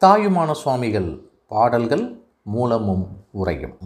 தாயுமான 0.00 0.52
சுவாமிகள் 0.52 1.30
பாடல்கள் 1.46 2.22
மூலமும் 2.42 3.06
உரையும். 3.30 3.76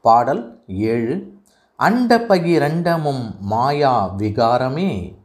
பாடல் 0.00 0.62
ஏழு 0.66 1.40
அண்ட 1.76 2.18
பகிரண்டமும் 2.18 3.38
மாயா 3.40 4.10
விகாரமே 4.16 5.16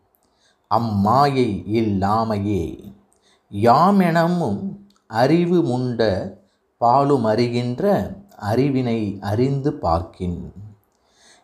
அம்மாயை 0.72 1.50
இல்லாமையே. 1.80 2.94
யாமெனமும் 3.52 4.62
அறிவு 5.08 5.62
முண்ட 5.62 6.02
பாலும் 6.78 7.26
அறிகின்ற 7.26 8.14
அறிவினை 8.42 9.20
அறிந்து 9.22 9.74
பார்க்கின். 9.74 10.54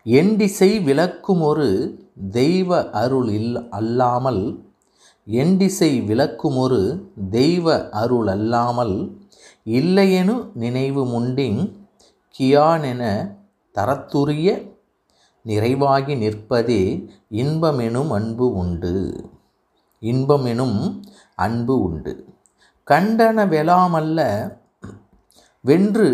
எண்டிசை 0.05 0.83
விளக்கும் 0.83 1.41
ஒரு 1.41 1.99
தெய்வ 2.31 2.89
அருள் 2.91 3.27
இல் 3.27 3.69
அல்லாமல் 3.69 4.66
எண்டிசை 5.27 5.89
விளக்குமொரு 6.05 7.09
தெய்வ 7.29 7.75
அருளல்லாமல் 7.77 8.95
இல்லையெனு 9.65 10.35
நினைவு 10.53 11.05
முண்டின் 11.05 11.59
கியானென 12.39 13.01
தரத்துரிய 13.75 14.49
நிறைவாகி 15.45 16.15
நிற்பதே 16.23 16.81
இன்பமெனும் 17.31 18.07
அன்பு 18.07 18.53
உண்டு. 18.53 18.93
இன்பமெனும் 20.01 21.01
அன்பு 21.35 21.81
உண்டு. 21.81 22.13
கண்டன 22.87 23.47
வெலாமல்ல 23.47 24.19
வென்று 25.61 26.09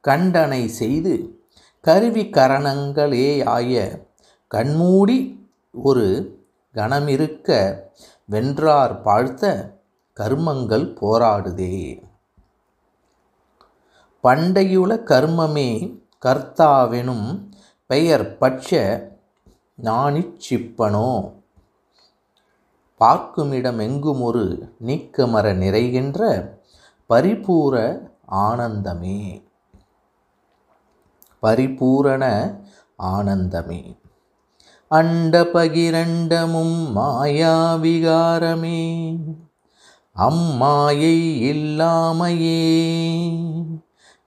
கண்டனை 0.00 0.68
செய்து 0.68 1.14
கருவி 1.80 2.24
கரணங்களேயாய 2.24 4.02
கண்மூடி 4.46 5.18
ஒரு 5.72 6.38
கணமிருக்க 6.74 7.78
வென்றார் 8.30 9.00
பாழ்த்த 9.00 9.44
கர்மங்கள் 10.20 10.84
போராடுதே. 11.00 12.02
பண்டையுல 14.22 14.92
கர்மமே 15.10 15.70
கர்த்தாவெனும் 16.24 17.48
பெயர் 17.86 18.36
பட்ச 18.38 18.70
நாணிச்சிப்பனோ 19.82 21.32
பார்க்குமிடம் 22.96 23.78
எங்கும் 23.78 24.22
ஒரு 24.22 24.74
நீக்கமர 24.86 25.46
நிறைகின்ற 25.54 26.50
பரிபூர 27.08 27.74
ஆனந்தமே. 28.30 29.42
பரிபூரண 31.40 32.24
ஆனந்தமே. 33.02 33.80
அண்ட 34.92 35.42
பகிரண்டமும் 35.42 36.74
மாயாவிகாரமே. 36.96 38.82
அம்மாயை 40.16 41.18
இல்லாமையே. 41.42 42.72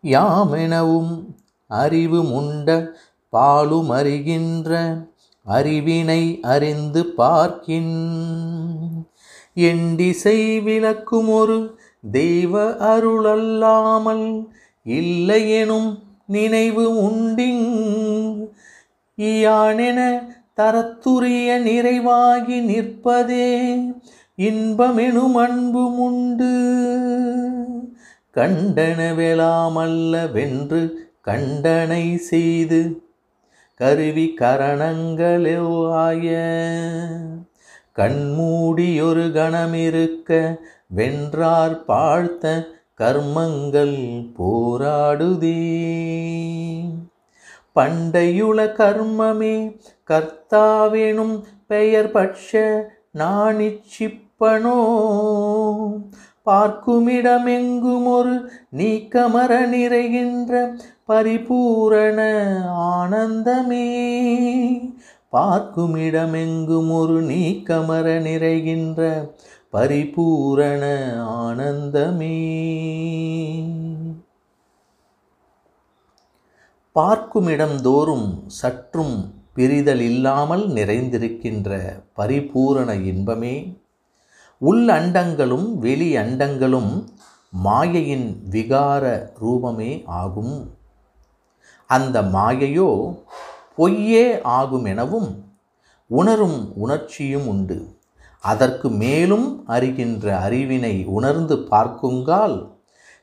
யாமெனவும் 0.04 1.26
அறிவு 1.68 2.24
முண்ட 2.24 2.88
பாலும் 3.30 3.90
அறிகின்ற 3.90 4.96
அறிவினை 5.46 6.40
அறிந்து 6.42 7.06
பார்க்கின். 7.06 8.26
எண்டிசை 9.56 10.64
விளக்கும் 10.64 11.30
ஒரு 11.30 11.80
தெய்வ 12.12 12.70
அருளல்லாமல் 12.72 14.48
இல்லையெனும் 14.86 16.00
நினைவு 16.26 16.94
உண்டிங் 16.94 18.48
யானென 19.18 20.32
தரத்துரிய 20.62 21.58
நிறைவாகி 21.60 22.62
நிற்பதே 22.62 23.78
இன்பமெனும் 24.38 25.32
அன்பும் 25.32 26.00
உண்டு 26.00 26.52
கண்டனவெலாமல்ல 28.36 30.32
வென்று 30.32 31.10
கண்டனை 31.22 32.18
செய்து 32.18 33.02
கருவி 33.76 34.34
கரணங்களோ 34.40 35.92
ஆய. 35.92 36.38
கண்மூடியொரு 37.96 39.28
கணமிருக்க 39.32 40.60
வென்றார் 40.88 41.86
பாழ்த்த 41.86 42.68
கர்மங்கள் 42.98 44.30
போராடுதே. 44.40 45.62
பண்டையுள 47.76 48.66
கர்மமே 48.66 49.80
கர்த்தாவெனும் 50.08 51.44
பெயர் 51.68 52.12
பட்ச 52.12 52.82
நாணிச்சிப்பனோ. 53.18 54.78
பார்க்குமிடமெங்கும் 56.46 58.06
ஒரு 58.06 58.52
நீக்கமர 58.78 59.66
நிறைகின்ற 59.66 60.80
பரிபூரண 61.06 62.20
ஆனந்தமே. 62.72 63.88
பார்க்குமிடமெங்கும் 65.32 66.92
ஒரு 66.92 67.24
நீக்கமர 67.24 68.20
நிறைகின்ற 68.20 69.30
பரிபூரண 69.70 71.14
ஆனந்தமே. 71.18 72.40
பார்க்குமிடம் 76.96 77.82
தோறும் 77.82 78.26
சற்றும் 78.48 79.14
பிரிதல் 79.56 80.00
இல்லாமல் 80.00 80.66
நிறைந்திருக்கின்ற 80.70 81.70
பரிபூரண 82.14 82.90
இன்பமே. 83.12 83.56
உள் 84.62 84.84
அண்டங்களும் 84.88 85.66
வெளி 85.86 86.10
அண்டங்களும் 86.16 86.92
மாயையின் 87.64 88.28
விகார 88.52 89.04
ரூபமே 89.42 89.92
ஆகும். 90.22 90.56
அந்த 91.90 92.22
மாயையோ 92.36 92.90
பொய்யே 93.76 94.26
ஆகும் 94.42 94.86
எனவும் 94.86 95.30
உணரும் 96.08 96.60
உணர்ச்சியும் 96.76 97.48
உண்டு. 97.48 97.80
அதற்கு 98.44 98.90
மேலும் 99.04 99.48
அறிகின்ற 99.68 100.26
அறிவினை 100.48 100.96
உணர்ந்து 101.18 101.58
பார்க்குங்கால் 101.74 102.58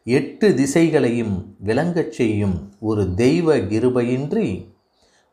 எட்டு 0.05 0.49
திசைகளையும் 0.49 1.45
விளங்கச் 1.65 2.13
செய்யும் 2.13 2.73
ஒரு 2.81 3.15
தெய்வ 3.15 3.57
கிருபையின்றி 3.57 4.67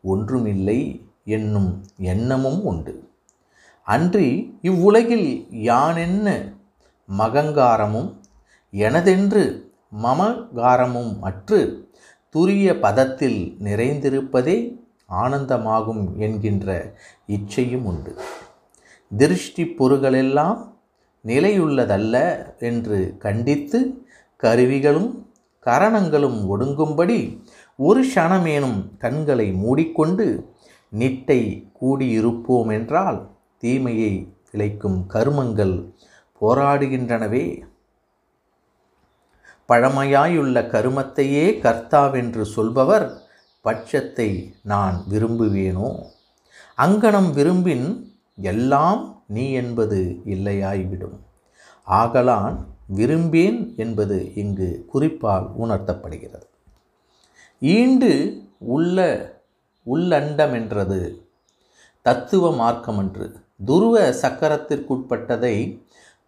ஒன்றுமில்லை 0.01 1.05
என்னும் 1.25 1.83
எண்ணமும் 1.97 2.63
உண்டு. 2.63 3.09
அன்றி 3.83 4.57
இவ்வுலகில் 4.61 5.47
யானென்ன 5.51 6.55
மகங்காரமும் 7.17 8.11
எனதென்று 8.72 9.72
மமகாரமும் 10.03 11.17
அற்று 11.22 11.89
துரிய 12.35 12.73
பதத்தில் 12.79 13.55
நிறைந்திருப்பதே 13.59 14.57
ஆனந்தமாகும் 15.09 16.17
என்கின்ற 16.17 16.94
இச்சையும் 17.28 17.84
உண்டு. 17.84 18.16
திருஷ்டி 19.17 19.63
பொருகளெல்லாம் 19.63 20.75
நிலையுள்ளதல்ல 21.25 22.16
என்று 22.59 23.16
கண்டித்து 23.19 24.05
கருவிகளும் 24.43 25.25
கரணங்களும் 25.59 26.39
ஒடுங்கும்படி 26.51 27.43
ஒரு 27.75 28.07
க்ஷணமேனும் 28.07 28.97
கண்களை 28.97 29.51
மூடிக்கொண்டு 29.51 30.53
நிட்டை 30.97 31.41
கூடியிருப்போம் 31.81 32.71
என்றால் 32.71 33.35
தீமையை 33.57 34.33
விளைக்கும் 34.51 35.05
கருமங்கள் 35.13 35.93
போராடுகின்றனவே. 36.41 37.61
பழமையாயுள்ள 39.67 40.61
கருமத்தையே 40.61 41.45
கர்த்தாவென்று 41.61 42.41
சொல்பவர் 42.41 43.21
பட்சத்தை 43.63 44.53
நான் 44.63 45.03
விரும்புவேனோ? 45.09 46.03
அங்கனம் 46.77 47.33
விரும்பின் 47.33 48.17
எல்லாம் 48.35 49.23
நீ 49.27 49.51
என்பது 49.51 50.21
இல்லையாய்விடும். 50.25 51.17
ஆகலான் 51.83 52.67
விரும்பேன் 52.87 53.73
என்பது 53.78 54.35
இங்கு 54.35 54.85
குறிப்பால் 54.87 55.49
உணர்த்தப்படுகிறது. 55.61 56.47
ஈண்டு 57.59 58.11
உள்ள 58.57 58.97
உள்ளண்டமென்றது 59.85 61.22
தத்துவ 62.01 62.51
மார்க்கமன்று. 62.51 63.34
துருவ 63.66 64.09
சக்கரத்திற்குட்பட்டதை 64.09 65.81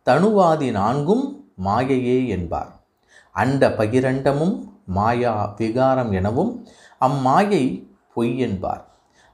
தனுவாதி 0.05 0.71
நான்கும் 0.71 1.51
மாயையே 1.63 2.27
என்பார். 2.27 2.71
அண்ட 3.31 3.69
பகிரண்டமும் 3.69 4.55
மாயா 4.85 5.53
விகாரம் 5.57 6.11
எனவும் 6.11 6.67
அம்மாயை 7.01 7.87
பொய் 8.13 8.37
என்பார். 8.37 8.83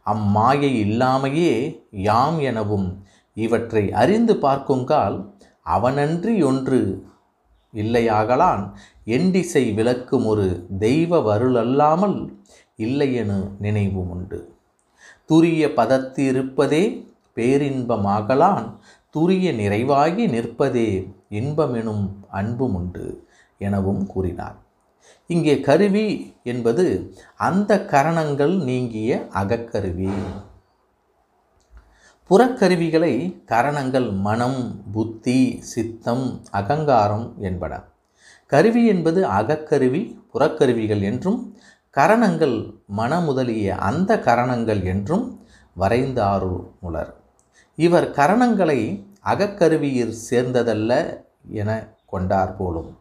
அம்மாயை 0.06 0.72
இல்லாமையே 0.86 1.82
யாம் 1.92 2.40
எனவும் 2.40 3.04
இவற்றை 3.34 3.92
அறிந்து 3.92 4.34
பார்க்குங்கால் 4.36 5.34
அவனன்றி 5.66 6.46
ஒன்று 6.46 6.80
இல்லையாகலான் 7.84 8.64
எண்டிசை 9.16 9.64
விளக்கும் 9.74 10.26
ஒரு 10.26 10.48
தெய்வ 10.80 11.20
வருளல்லாமல் 11.30 12.18
இல்லையெனு 12.78 13.40
நினைவும் 13.60 14.12
உண்டு 14.16 14.40
துரிய 15.30 15.68
பதத்திருப்பதே 15.80 16.84
பேரின்பமாகலான் 17.38 18.68
துரிய 19.16 19.48
நிறைவாகி 19.62 20.24
நிற்பதே 20.36 20.90
இன்பமெனும் 21.40 22.06
அன்பும் 22.40 22.76
உண்டு 22.76 23.06
எனவும் 23.58 24.04
கூறினார். 24.08 24.58
இங்கே 25.30 25.56
கருவி 25.60 26.08
என்பது 26.44 26.86
அந்த 27.48 27.72
கரணங்கள் 27.86 28.56
நீங்கிய 28.70 29.12
அகக்கருவி. 29.34 30.12
புறக்கருவிகளை 32.30 33.44
கரணங்கள் 33.46 34.12
மனம் 34.12 34.82
புத்தி 34.92 35.60
சித்தம் 35.62 36.42
அகங்காரம் 36.52 37.36
என்பன. 37.40 37.74
கருவி 38.46 38.86
என்பது 38.86 39.26
அகக்கருவி 39.26 40.02
புறக்கருவிகள் 40.34 41.02
என்றும் 41.02 41.56
கரணங்கள் 41.90 42.56
மன 42.88 43.20
முதலிய 43.22 43.76
அந்த 43.76 44.20
கரணங்கள் 44.20 44.84
என்றும் 44.84 45.26
வரைந்தாரு 45.80 46.66
முலர். 46.82 47.12
இவர் 47.76 48.10
கரணங்களை 48.12 48.80
அகக்கருவியில் 49.26 50.16
சேர்ந்ததல்ல 50.32 50.92
என 51.52 51.70
கொண்டார் 52.06 52.56
போலும். 52.56 52.92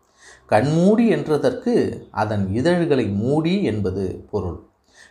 கண்மூடி 0.47 1.06
என்றதற்கு 1.15 1.75
அதன் 2.11 2.55
இதழ்களை 2.55 3.06
மூடி 3.09 3.62
என்பது 3.62 4.27
பொருள். 4.31 4.61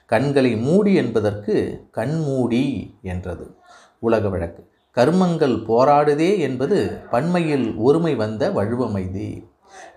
கண்களை 0.06 0.56
மூடி 0.56 0.94
என்பதற்கு 0.94 1.88
கண்மூடி 1.92 2.96
என்றது. 3.02 3.56
உலக 4.00 4.30
வழக்கு. 4.30 4.72
கர்மங்கள் 4.96 5.64
போராடுதே 5.68 6.38
என்பது 6.38 7.00
பன்மையில் 7.12 7.76
ஒருமை 7.76 8.16
வந்த 8.16 8.52
வழுவமைதி. 8.52 9.48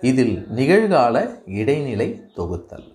இதில் 0.01 0.47
நிகழ்கால 0.57 1.31
இடைநிலை 1.47 2.23
தொகுத்தல். 2.37 2.95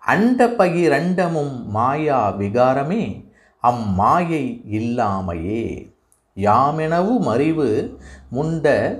அண்ட 0.00 0.46
பகிரண்டமும் 0.46 1.64
மாயா 1.64 2.32
விகாரமே 2.32 3.24
அம்மாயை 3.62 4.60
இல்லாமையே. 4.70 5.92
யாமெனவும் 6.36 7.26
அறிவு 7.26 7.98
முண்ட 8.32 8.96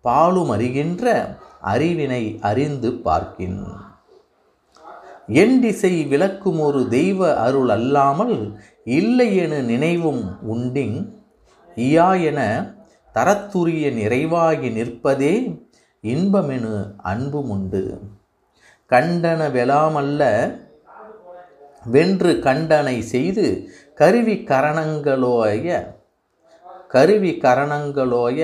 பாலும் 0.00 0.50
அறிகின்ற 0.50 1.36
அறிவினை 1.64 2.40
அறிந்து 2.40 2.92
பார்க்கின். 2.92 3.64
என் 5.28 5.56
திசை 5.60 5.94
விளக்கும் 6.06 6.60
ஒரு 6.60 6.80
தெய்வ 6.90 7.30
அருள் 7.36 7.70
அல்லாமல் 7.70 8.36
இல்லையென 8.92 9.54
நினைவும் 9.64 10.22
உண்டிங் 10.48 10.98
இயா 11.76 12.08
என 12.28 12.40
தரத்துரிய 13.14 13.90
நிறைவாகி 13.92 14.68
நிற்பதே 14.76 15.34
இன்பமெனு 16.04 16.72
அன்பும் 17.02 17.50
உண்டு 17.50 17.82
கண்டன 18.90 19.40
வெலாமல்ல 19.50 20.22
வென்று 21.86 22.32
கண்டனை 22.38 22.96
செய்து 23.10 23.46
கருவி 23.98 24.36
கரணங்களோய 24.48 25.76
கருவி 26.88 27.32
கரணங்களோய 27.42 28.40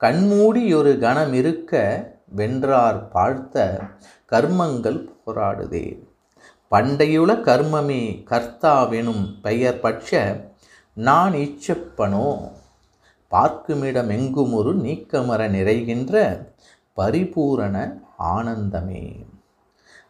கண்மூடி 0.00 0.62
ஒரு 0.74 0.92
கணம் 0.98 1.34
இருக்க 1.34 1.74
வென்றார் 2.28 3.08
பார்த்த 3.08 3.80
கர்மங்கள் 4.32 5.08
போராடுதே. 5.26 5.98
பண்டையுள 6.70 7.34
கர்மமே 7.40 8.24
கர்த்தாவெனும் 8.30 9.40
பெயர் 9.42 9.80
பட்ச 9.82 10.40
நான் 10.92 11.32
இச்சப்பனோ. 11.32 12.38
பார்க்குமிடம் 13.28 14.08
எங்கும் 14.08 14.52
ஒரு 14.52 14.76
நீக்கமர 14.76 15.48
நிறைகின்ற 15.48 16.46
பரிபூரண 16.92 18.02
ஆனந்தமே. 18.18 19.26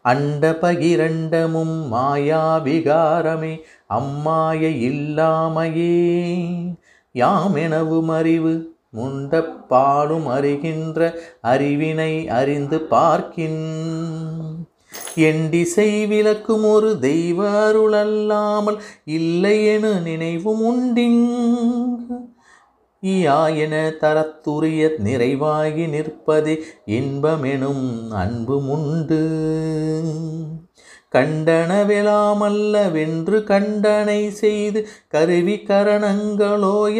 அண்ட 0.01 0.51
பகிரண்டமும் 0.51 1.87
மாயா 1.87 2.59
விகாரமே 2.59 3.59
அம்மாய 3.89 4.67
இல்லாமையே. 4.67 5.97
யாமெனவும் 7.13 8.15
அறிவு 8.15 8.77
முண்டப்பாலும் 8.97 10.27
அறிகின்ற 10.35 10.99
அறிவினை 11.43 12.27
அறிந்து 12.27 12.79
பார்க்கின். 12.81 13.61
எண்டிசை 15.15 16.07
விளக்கும் 16.07 16.63
ஒரு 16.63 16.99
தெய்வ 16.99 17.49
அருள் 17.49 17.93
அல்லாமல் 17.93 18.79
இல்லை 19.03 19.65
என 19.65 19.99
நினைவும் 19.99 20.63
உண்டிங் 20.63 21.21
ஈயா 23.03 23.57
என 23.57 23.75
தரத்துரிய 24.01 24.87
நிறைவாகி 25.03 25.85
நிற்பதே 25.95 26.55
இன்பமெனும் 26.85 27.85
அன்பும் 28.09 28.69
உண்டு. 28.69 29.21
கண்டனவிழாமல்ல 31.11 32.91
வென்று 32.91 33.43
கண்டனை 33.43 34.29
செய்து 34.31 34.87
கருவி 35.07 35.55
கரணங்களோய 35.67 36.99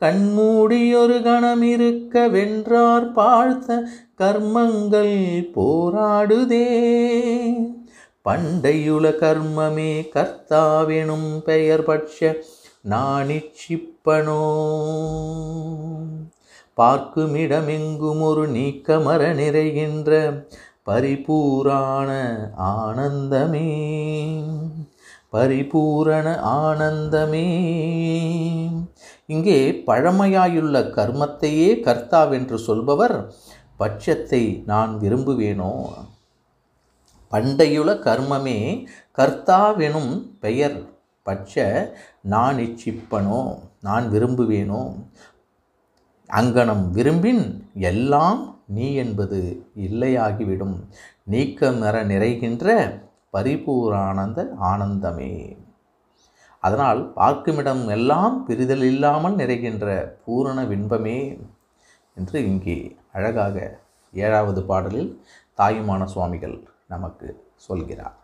கண்மூடியொரு 0.00 1.22
கணம் 1.22 1.62
இருக்க 1.62 2.28
வென்றார் 2.28 3.12
பார்த்த 3.12 3.88
கர்மங்கள் 4.18 5.42
போராடுதே. 5.54 6.76
பண்டையுல 8.24 9.12
கர்மமே 9.20 10.08
கர்த்தாவெனும் 10.14 11.38
பெயர் 11.38 11.86
பட்ச 11.86 12.34
நாணிச்சிப்பனோ. 12.90 14.40
பார்க்குமிடமெங்கும் 16.76 18.20
ஒரு 18.20 18.48
நீக்கமர 18.48 19.34
நிறைகின்ற 19.34 20.44
பரிபூரான 20.86 22.36
ஆனந்தமே. 22.58 23.92
பரிபூரண 25.28 26.40
ஆனந்தமே. 26.44 27.70
இங்கே 29.26 29.82
பழமையாயுள்ள 29.86 30.80
கர்மத்தையே 30.96 31.68
கர்த்தாவென்று 31.86 32.54
சொல்பவர் 32.54 33.34
பட்சத்தை 33.78 34.64
நான் 34.64 34.98
விரும்புவேனோ? 35.00 35.72
பண்டையுல 37.30 37.88
கர்மமே 38.06 38.86
கர்த்தாவெனும் 39.16 40.12
பெயர் 40.40 40.76
பட்ச 41.26 41.54
நான் 42.22 42.56
இச்சிப்பனோ? 42.56 43.58
நான் 43.80 44.12
விரும்புவேனோ? 44.12 44.82
அங்கனம் 46.30 46.90
விரும்பின் 46.90 47.70
எல்லாம் 47.74 48.62
நீ 48.66 48.94
என்பது 48.94 49.66
இல்லையாகிவிடும். 49.76 50.76
நீக்கமர 51.30 52.04
நிறைகின்ற 52.04 52.92
பரிபூரானந்த 53.32 54.48
ஆனந்தமே. 54.60 55.56
அதனால் 56.66 57.00
பார்க்குமிடம் 57.18 57.84
எல்லாம் 57.96 58.36
பிரிதல் 58.48 58.84
இல்லாமல் 58.92 59.38
நிறைகின்ற 59.40 59.86
பூரண 60.24 60.58
வின்பமே 60.72 61.18
என்று 62.16 62.38
இங்கே 62.50 62.78
அழகாக 63.16 63.56
ஏழாவது 64.14 64.60
பாடலில் 64.70 65.10
தாயுமான 65.58 66.04
சுவாமிகள் 66.14 66.56
நமக்கு 66.94 67.28
சொல்கிறார். 67.66 68.16